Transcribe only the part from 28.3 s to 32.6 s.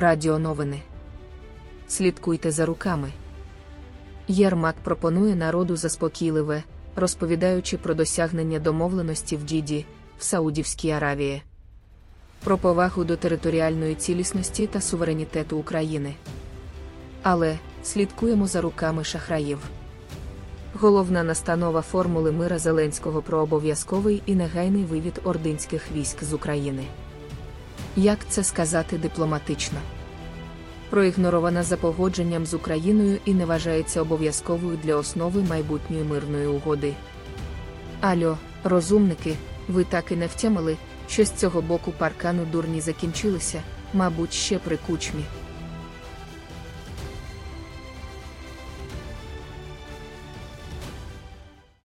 сказати дипломатично? Проігнорована за погодженням з